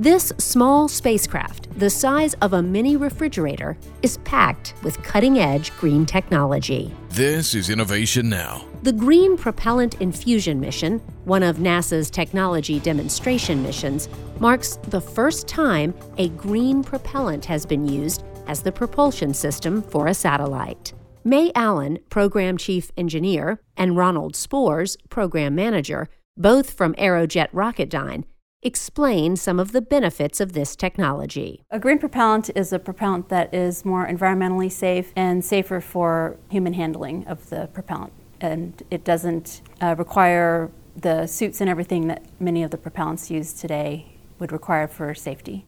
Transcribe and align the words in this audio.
This 0.00 0.32
small 0.38 0.86
spacecraft, 0.86 1.76
the 1.76 1.90
size 1.90 2.34
of 2.34 2.52
a 2.52 2.62
mini 2.62 2.96
refrigerator, 2.96 3.76
is 4.00 4.18
packed 4.18 4.74
with 4.84 5.02
cutting 5.02 5.40
edge 5.40 5.76
green 5.76 6.06
technology. 6.06 6.94
This 7.08 7.52
is 7.52 7.68
Innovation 7.68 8.28
Now. 8.28 8.64
The 8.84 8.92
Green 8.92 9.36
Propellant 9.36 10.00
Infusion 10.00 10.60
mission, 10.60 11.00
one 11.24 11.42
of 11.42 11.56
NASA's 11.56 12.10
technology 12.10 12.78
demonstration 12.78 13.60
missions, 13.60 14.08
marks 14.38 14.76
the 14.84 15.00
first 15.00 15.48
time 15.48 15.92
a 16.16 16.28
green 16.28 16.84
propellant 16.84 17.44
has 17.46 17.66
been 17.66 17.84
used 17.84 18.22
as 18.46 18.62
the 18.62 18.70
propulsion 18.70 19.34
system 19.34 19.82
for 19.82 20.06
a 20.06 20.14
satellite. 20.14 20.92
May 21.24 21.50
Allen, 21.56 21.98
Program 22.08 22.56
Chief 22.56 22.92
Engineer, 22.96 23.60
and 23.76 23.96
Ronald 23.96 24.36
Spores, 24.36 24.96
Program 25.10 25.56
Manager, 25.56 26.08
both 26.36 26.70
from 26.70 26.94
Aerojet 26.94 27.50
Rocketdyne, 27.50 28.22
explain 28.62 29.36
some 29.36 29.60
of 29.60 29.72
the 29.72 29.80
benefits 29.80 30.40
of 30.40 30.52
this 30.52 30.74
technology. 30.74 31.62
A 31.70 31.78
green 31.78 31.98
propellant 31.98 32.50
is 32.54 32.72
a 32.72 32.78
propellant 32.78 33.28
that 33.28 33.52
is 33.54 33.84
more 33.84 34.06
environmentally 34.06 34.70
safe 34.70 35.12
and 35.14 35.44
safer 35.44 35.80
for 35.80 36.36
human 36.50 36.72
handling 36.72 37.26
of 37.26 37.50
the 37.50 37.68
propellant. 37.72 38.12
And 38.40 38.82
it 38.90 39.04
doesn't 39.04 39.62
uh, 39.80 39.94
require 39.98 40.70
the 40.96 41.26
suits 41.26 41.60
and 41.60 41.70
everything 41.70 42.08
that 42.08 42.24
many 42.40 42.62
of 42.62 42.70
the 42.70 42.78
propellants 42.78 43.30
used 43.30 43.58
today 43.60 44.18
would 44.38 44.52
require 44.52 44.88
for 44.88 45.14
safety. 45.14 45.66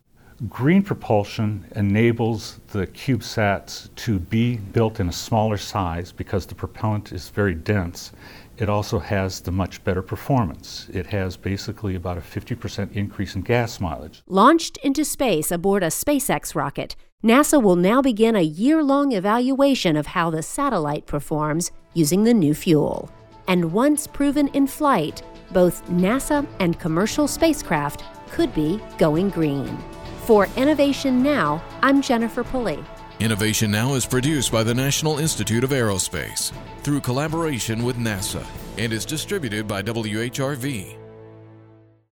Green 0.48 0.82
propulsion 0.82 1.66
enables 1.76 2.60
the 2.68 2.86
CubeSats 2.86 3.94
to 3.94 4.18
be 4.18 4.56
built 4.56 4.98
in 4.98 5.10
a 5.10 5.12
smaller 5.12 5.58
size 5.58 6.12
because 6.12 6.46
the 6.46 6.54
propellant 6.54 7.12
is 7.12 7.28
very 7.28 7.54
dense. 7.54 8.12
It 8.56 8.70
also 8.70 8.98
has 9.00 9.40
the 9.40 9.52
much 9.52 9.84
better 9.84 10.00
performance. 10.00 10.88
It 10.94 11.04
has 11.08 11.36
basically 11.36 11.94
about 11.94 12.16
a 12.16 12.22
50% 12.22 12.90
increase 12.92 13.34
in 13.34 13.42
gas 13.42 13.80
mileage. 13.80 14.22
Launched 14.28 14.78
into 14.78 15.04
space 15.04 15.50
aboard 15.50 15.82
a 15.82 15.88
SpaceX 15.88 16.54
rocket, 16.54 16.96
NASA 17.22 17.62
will 17.62 17.76
now 17.76 18.00
begin 18.00 18.34
a 18.34 18.40
year 18.40 18.82
long 18.82 19.12
evaluation 19.12 19.94
of 19.94 20.06
how 20.06 20.30
the 20.30 20.42
satellite 20.42 21.04
performs 21.04 21.70
using 21.92 22.24
the 22.24 22.32
new 22.32 22.54
fuel. 22.54 23.10
And 23.46 23.72
once 23.72 24.06
proven 24.06 24.48
in 24.48 24.66
flight, 24.66 25.22
both 25.52 25.86
NASA 25.88 26.46
and 26.60 26.80
commercial 26.80 27.28
spacecraft 27.28 28.04
could 28.30 28.54
be 28.54 28.80
going 28.96 29.28
green. 29.28 29.76
For 30.26 30.46
Innovation 30.56 31.22
Now, 31.22 31.62
I'm 31.82 32.02
Jennifer 32.02 32.44
Pulley. 32.44 32.84
Innovation 33.20 33.70
Now 33.70 33.94
is 33.94 34.06
produced 34.06 34.52
by 34.52 34.62
the 34.62 34.74
National 34.74 35.18
Institute 35.18 35.64
of 35.64 35.70
Aerospace 35.70 36.52
through 36.82 37.00
collaboration 37.00 37.82
with 37.82 37.96
NASA 37.96 38.44
and 38.78 38.92
is 38.92 39.04
distributed 39.04 39.66
by 39.66 39.82
WHRV. 39.82 40.96